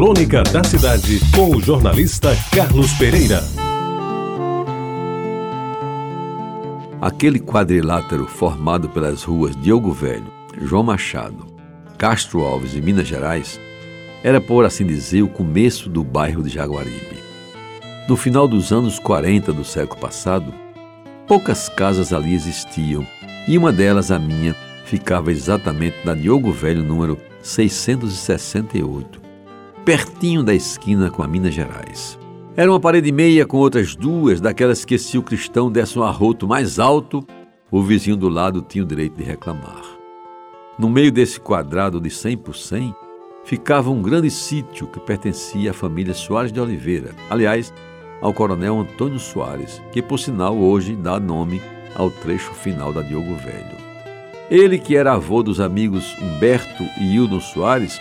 Crônica 0.00 0.42
da 0.44 0.64
Cidade, 0.64 1.20
com 1.36 1.54
o 1.54 1.60
jornalista 1.60 2.30
Carlos 2.54 2.90
Pereira. 2.94 3.44
Aquele 6.98 7.38
quadrilátero 7.38 8.26
formado 8.26 8.88
pelas 8.88 9.22
ruas 9.24 9.54
Diogo 9.54 9.92
Velho, 9.92 10.32
João 10.58 10.82
Machado, 10.82 11.44
Castro 11.98 12.40
Alves 12.40 12.74
e 12.74 12.80
Minas 12.80 13.06
Gerais 13.06 13.60
era, 14.24 14.40
por 14.40 14.64
assim 14.64 14.86
dizer, 14.86 15.20
o 15.20 15.28
começo 15.28 15.90
do 15.90 16.02
bairro 16.02 16.42
de 16.42 16.48
Jaguaribe. 16.48 17.18
No 18.08 18.16
final 18.16 18.48
dos 18.48 18.72
anos 18.72 18.98
40 18.98 19.52
do 19.52 19.66
século 19.66 20.00
passado, 20.00 20.50
poucas 21.28 21.68
casas 21.68 22.10
ali 22.10 22.32
existiam 22.32 23.06
e 23.46 23.58
uma 23.58 23.70
delas, 23.70 24.10
a 24.10 24.18
minha, 24.18 24.56
ficava 24.86 25.30
exatamente 25.30 25.98
na 26.06 26.14
Diogo 26.14 26.50
Velho 26.52 26.82
número 26.82 27.18
668, 27.42 29.28
pertinho 29.84 30.42
da 30.42 30.54
esquina 30.54 31.10
com 31.10 31.22
a 31.22 31.28
Minas 31.28 31.54
Gerais. 31.54 32.18
Era 32.54 32.70
uma 32.70 32.80
parede 32.80 33.10
meia 33.10 33.46
com 33.46 33.56
outras 33.56 33.96
duas, 33.96 34.40
daquelas 34.40 34.84
que 34.84 34.98
se 34.98 35.16
o 35.16 35.22
cristão 35.22 35.70
desse 35.70 35.98
um 35.98 36.02
arroto 36.02 36.46
mais 36.46 36.78
alto, 36.78 37.24
o 37.70 37.82
vizinho 37.82 38.16
do 38.16 38.28
lado 38.28 38.60
tinha 38.60 38.84
o 38.84 38.86
direito 38.86 39.16
de 39.16 39.24
reclamar. 39.24 39.82
No 40.78 40.90
meio 40.90 41.10
desse 41.10 41.40
quadrado 41.40 42.00
de 42.00 42.10
100 42.10 42.36
por 42.38 42.54
100, 42.54 42.94
ficava 43.44 43.90
um 43.90 44.02
grande 44.02 44.30
sítio 44.30 44.86
que 44.86 45.00
pertencia 45.00 45.70
à 45.70 45.74
família 45.74 46.12
Soares 46.12 46.52
de 46.52 46.60
Oliveira, 46.60 47.14
aliás, 47.30 47.72
ao 48.20 48.34
coronel 48.34 48.78
Antônio 48.78 49.18
Soares, 49.18 49.80
que 49.92 50.02
por 50.02 50.18
sinal 50.18 50.58
hoje 50.58 50.94
dá 50.94 51.18
nome 51.18 51.62
ao 51.94 52.10
trecho 52.10 52.52
final 52.52 52.92
da 52.92 53.00
Diogo 53.00 53.34
Velho. 53.36 53.78
Ele 54.50 54.78
que 54.78 54.96
era 54.96 55.14
avô 55.14 55.42
dos 55.42 55.58
amigos 55.58 56.16
Humberto 56.20 56.82
e 57.00 57.14
Hildon 57.14 57.40
Soares, 57.40 57.98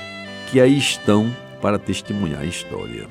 que 0.51 0.59
aí 0.59 0.77
estão 0.77 1.31
para 1.61 1.79
testemunhar 1.79 2.41
a 2.41 2.45
história. 2.45 3.07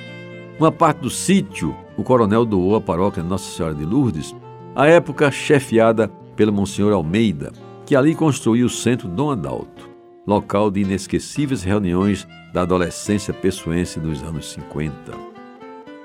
Uma 0.59 0.73
parte 0.73 0.99
do 0.99 1.11
sítio, 1.11 1.77
o 1.97 2.03
coronel 2.03 2.45
doou 2.45 2.75
à 2.75 2.81
paróquia 2.81 3.23
Nossa 3.23 3.51
Senhora 3.55 3.75
de 3.75 3.85
Lourdes, 3.85 4.35
à 4.75 4.87
época 4.87 5.31
chefiada 5.31 6.09
pelo 6.35 6.53
Monsenhor 6.53 6.93
Almeida, 6.93 7.53
que 7.87 7.95
ali 7.95 8.15
construiu 8.15 8.67
o 8.67 8.71
Centro 8.71 9.09
Dom 9.09 9.31
Adalto, 9.31 9.89
local 10.27 10.71
de 10.71 10.81
inesquecíveis 10.81 11.63
reuniões 11.63 12.27
da 12.53 12.63
adolescência 12.63 13.33
pessoense 13.33 14.01
dos 14.01 14.23
anos 14.23 14.51
50. 14.53 14.93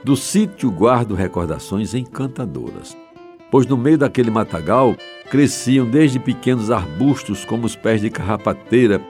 Do 0.03 0.15
sítio 0.15 0.69
guardo 0.69 1.15
recordações 1.15 1.93
encantadoras, 1.93 2.95
pois 3.49 3.65
no 3.65 3.77
meio 3.77 3.97
daquele 3.97 4.31
matagal 4.31 4.95
cresciam 5.29 5.85
desde 5.85 6.19
pequenos 6.19 6.71
arbustos 6.71 7.45
como 7.45 7.65
os 7.65 7.75
pés 7.75 8.01
de 8.01 8.09
carrapateira, 8.09 9.01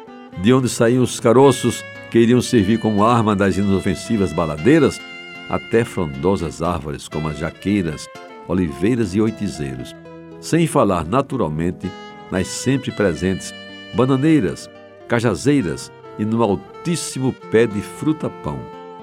de 0.41 0.53
onde 0.53 0.69
saíam 0.69 1.03
os 1.03 1.19
caroços 1.19 1.83
que 2.13 2.19
iriam 2.19 2.43
servir 2.43 2.77
como 2.77 3.03
arma 3.03 3.35
das 3.35 3.57
inofensivas 3.57 4.31
baladeiras, 4.31 5.01
até 5.49 5.83
frondosas 5.83 6.61
árvores 6.61 7.07
como 7.07 7.27
as 7.27 7.39
jaqueiras, 7.39 8.07
oliveiras 8.47 9.15
e 9.15 9.19
oitizeiros, 9.19 9.95
sem 10.39 10.67
falar 10.67 11.07
naturalmente 11.07 11.89
nas 12.29 12.45
sempre 12.45 12.91
presentes 12.91 13.51
bananeiras, 13.95 14.69
cajazeiras 15.07 15.91
e 16.19 16.23
no 16.23 16.43
altíssimo 16.43 17.33
pé 17.49 17.65
de 17.65 17.81
fruta-pão, 17.81 18.59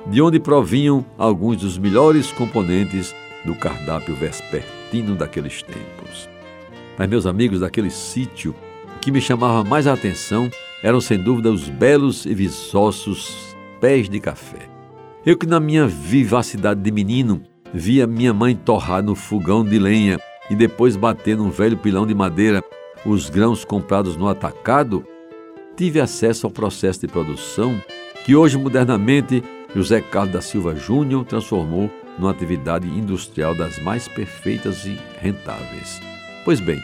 de 0.07 0.23
onde 0.23 0.39
provinham 0.39 1.05
alguns 1.19 1.57
dos 1.57 1.77
melhores 1.79 2.31
componentes 2.31 3.13
do 3.45 3.57
cardápio 3.57 4.15
vespertino 4.15 5.17
daqueles 5.17 5.65
tempos. 5.65 6.29
Mas, 6.97 7.09
meus 7.09 7.27
amigos, 7.27 7.59
daquele 7.59 7.91
sítio, 7.91 8.55
o 8.95 9.01
que 9.01 9.11
me 9.11 9.21
chamava 9.21 9.69
mais 9.69 9.89
a 9.89 9.95
atenção 9.95 10.49
eram, 10.83 11.01
sem 11.01 11.19
dúvida, 11.19 11.51
os 11.51 11.69
belos 11.69 12.27
e 12.27 12.35
viçosos 12.35 13.57
pés 13.81 14.09
de 14.09 14.21
café. 14.21 14.69
Eu 15.25 15.37
que, 15.37 15.47
na 15.47 15.61
minha 15.61 15.87
vivacidade 15.87 16.81
de 16.81 16.91
menino, 16.91 17.43
via 17.73 18.07
minha 18.07 18.33
mãe 18.33 18.57
torrar 18.57 19.03
no 19.03 19.15
fogão 19.15 19.65
de 19.65 19.79
lenha 19.79 20.19
e 20.49 20.55
depois 20.55 20.97
bater 20.97 21.37
num 21.37 21.51
velho 21.51 21.77
pilão 21.77 22.07
de 22.07 22.15
madeira 22.15 22.63
os 23.05 23.31
grãos 23.31 23.65
comprados 23.65 24.17
no 24.17 24.29
atacado, 24.29 25.05
tive 25.77 26.01
acesso 26.01 26.47
ao 26.47 26.53
processo 26.53 27.01
de 27.01 27.09
produção 27.09 27.81
que 28.25 28.37
hoje, 28.37 28.59
modernamente, 28.59 29.43
José 29.75 30.01
Carlos 30.01 30.33
da 30.33 30.41
Silva 30.41 30.75
Júnior 30.75 31.25
transformou 31.25 31.91
numa 32.19 32.31
atividade 32.31 32.87
industrial 32.89 33.55
das 33.55 33.79
mais 33.79 34.09
perfeitas 34.09 34.85
e 34.85 34.99
rentáveis. 35.21 36.01
Pois 36.45 36.61
bem, 36.61 36.79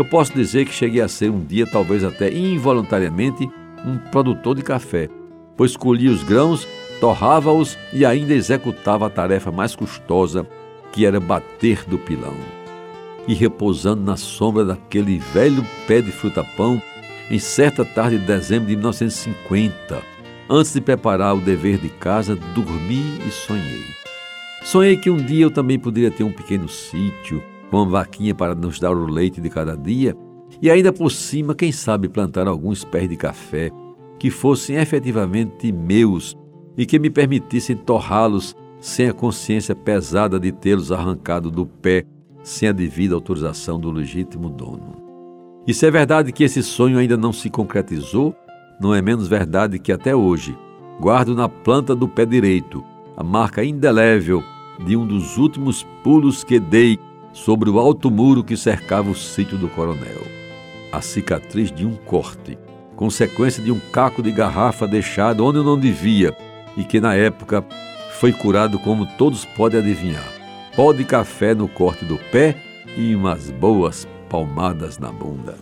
eu 0.00 0.04
posso 0.04 0.34
dizer 0.34 0.66
que 0.66 0.74
cheguei 0.74 1.00
a 1.00 1.08
ser 1.08 1.30
um 1.30 1.44
dia, 1.44 1.66
talvez 1.66 2.04
até 2.04 2.32
involuntariamente, 2.32 3.48
um 3.84 3.96
produtor 4.10 4.54
de 4.54 4.62
café, 4.62 5.08
pois 5.56 5.76
colhia 5.76 6.10
os 6.10 6.22
grãos, 6.22 6.66
torrava-os 7.00 7.78
e 7.92 8.04
ainda 8.04 8.34
executava 8.34 9.06
a 9.06 9.10
tarefa 9.10 9.50
mais 9.50 9.74
custosa, 9.74 10.46
que 10.92 11.06
era 11.06 11.20
bater 11.20 11.84
do 11.86 11.98
pilão. 11.98 12.34
E 13.26 13.34
repousando 13.34 14.02
na 14.02 14.16
sombra 14.16 14.64
daquele 14.64 15.18
velho 15.18 15.64
pé 15.86 16.00
de 16.00 16.12
fruta-pão, 16.12 16.80
em 17.30 17.38
certa 17.38 17.84
tarde 17.84 18.18
de 18.18 18.26
dezembro 18.26 18.68
de 18.68 18.76
1950, 18.76 20.02
antes 20.48 20.72
de 20.72 20.80
preparar 20.80 21.34
o 21.34 21.40
dever 21.40 21.78
de 21.78 21.88
casa, 21.88 22.36
dormi 22.54 23.18
e 23.26 23.30
sonhei. 23.30 23.84
Sonhei 24.62 24.96
que 24.96 25.10
um 25.10 25.16
dia 25.16 25.44
eu 25.44 25.50
também 25.50 25.78
poderia 25.78 26.10
ter 26.10 26.24
um 26.24 26.32
pequeno 26.32 26.68
sítio, 26.68 27.42
com 27.70 27.78
uma 27.78 27.86
vaquinha 27.86 28.34
para 28.34 28.54
nos 28.54 28.78
dar 28.78 28.92
o 28.92 29.06
leite 29.06 29.40
de 29.40 29.50
cada 29.50 29.76
dia, 29.76 30.16
e 30.60 30.70
ainda 30.70 30.92
por 30.92 31.10
cima, 31.10 31.54
quem 31.54 31.72
sabe, 31.72 32.08
plantar 32.08 32.46
alguns 32.46 32.84
pés 32.84 33.08
de 33.08 33.16
café 33.16 33.70
que 34.18 34.30
fossem 34.30 34.76
efetivamente 34.76 35.70
meus 35.72 36.36
e 36.76 36.86
que 36.86 36.98
me 36.98 37.10
permitissem 37.10 37.76
torrá-los 37.76 38.54
sem 38.80 39.08
a 39.08 39.12
consciência 39.12 39.74
pesada 39.74 40.38
de 40.38 40.52
tê-los 40.52 40.92
arrancado 40.92 41.50
do 41.50 41.66
pé 41.66 42.04
sem 42.42 42.68
a 42.68 42.72
devida 42.72 43.14
autorização 43.14 43.78
do 43.78 43.90
legítimo 43.90 44.48
dono. 44.48 45.04
E 45.66 45.74
se 45.74 45.84
é 45.84 45.90
verdade 45.90 46.32
que 46.32 46.44
esse 46.44 46.62
sonho 46.62 46.98
ainda 46.98 47.16
não 47.16 47.32
se 47.32 47.50
concretizou, 47.50 48.34
não 48.80 48.94
é 48.94 49.02
menos 49.02 49.26
verdade 49.26 49.78
que 49.78 49.90
até 49.90 50.14
hoje 50.14 50.56
guardo 51.00 51.34
na 51.34 51.48
planta 51.48 51.94
do 51.94 52.08
pé 52.08 52.24
direito 52.24 52.84
a 53.16 53.24
marca 53.24 53.64
indelével 53.64 54.42
de 54.84 54.96
um 54.96 55.06
dos 55.06 55.36
últimos 55.38 55.82
pulos 56.04 56.44
que 56.44 56.60
dei 56.60 56.98
sobre 57.36 57.68
o 57.68 57.78
alto 57.78 58.10
muro 58.10 58.42
que 58.42 58.56
cercava 58.56 59.10
o 59.10 59.14
sítio 59.14 59.58
do 59.58 59.68
coronel. 59.68 60.22
A 60.90 61.02
cicatriz 61.02 61.70
de 61.70 61.84
um 61.84 61.94
corte, 61.94 62.58
consequência 62.96 63.62
de 63.62 63.70
um 63.70 63.78
caco 63.78 64.22
de 64.22 64.32
garrafa 64.32 64.88
deixado 64.88 65.44
onde 65.44 65.58
não 65.58 65.78
devia 65.78 66.34
e 66.78 66.82
que 66.82 66.98
na 66.98 67.14
época 67.14 67.62
foi 68.18 68.32
curado 68.32 68.78
como 68.78 69.04
todos 69.18 69.44
podem 69.44 69.80
adivinhar. 69.80 70.26
Pó 70.74 70.94
de 70.94 71.04
café 71.04 71.54
no 71.54 71.68
corte 71.68 72.06
do 72.06 72.16
pé 72.32 72.56
e 72.96 73.14
umas 73.14 73.50
boas 73.50 74.08
palmadas 74.30 74.98
na 74.98 75.12
bunda. 75.12 75.56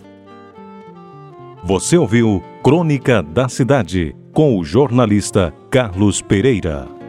Você 1.65 1.99
ouviu 1.99 2.41
Crônica 2.63 3.21
da 3.21 3.49
Cidade 3.49 4.15
com 4.33 4.57
o 4.57 4.65
jornalista 4.65 5.53
Carlos 5.71 6.23
Pereira. 6.23 7.04